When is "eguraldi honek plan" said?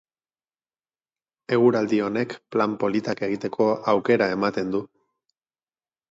1.57-2.73